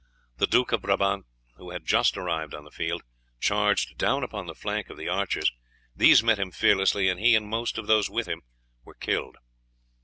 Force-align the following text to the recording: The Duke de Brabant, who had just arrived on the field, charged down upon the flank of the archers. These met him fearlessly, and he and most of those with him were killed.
The 0.37 0.47
Duke 0.47 0.71
de 0.71 0.79
Brabant, 0.79 1.27
who 1.57 1.69
had 1.69 1.85
just 1.85 2.17
arrived 2.17 2.55
on 2.55 2.63
the 2.63 2.71
field, 2.71 3.03
charged 3.39 3.99
down 3.99 4.23
upon 4.23 4.47
the 4.47 4.55
flank 4.55 4.89
of 4.89 4.97
the 4.97 5.07
archers. 5.07 5.51
These 5.95 6.23
met 6.23 6.39
him 6.39 6.49
fearlessly, 6.49 7.07
and 7.07 7.19
he 7.19 7.35
and 7.35 7.47
most 7.47 7.77
of 7.77 7.85
those 7.85 8.09
with 8.09 8.25
him 8.27 8.41
were 8.83 8.95
killed. 8.95 9.37